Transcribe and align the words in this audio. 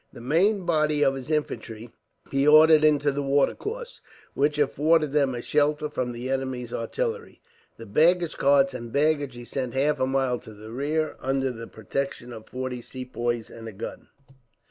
The 0.11 0.19
main 0.19 0.65
body 0.65 1.03
of 1.05 1.13
his 1.13 1.29
infantry 1.29 1.91
he 2.31 2.47
ordered 2.47 2.83
into 2.83 3.11
the 3.11 3.21
watercourse, 3.21 4.01
which 4.33 4.57
afforded 4.57 5.13
them 5.13 5.35
a 5.35 5.43
shelter 5.43 5.89
from 5.89 6.11
the 6.11 6.31
enemy's 6.31 6.73
artillery. 6.73 7.39
The 7.77 7.85
baggage 7.85 8.35
carts 8.35 8.73
and 8.73 8.91
baggage 8.91 9.35
he 9.35 9.45
sent 9.45 9.75
half 9.75 9.99
a 9.99 10.07
mile 10.07 10.39
to 10.39 10.55
the 10.55 10.71
rear, 10.71 11.17
under 11.19 11.51
the 11.51 11.67
protection 11.67 12.33
of 12.33 12.49
forty 12.49 12.81
Sepoys 12.81 13.51
and 13.51 13.67
a 13.67 13.73
gun. 13.73 14.07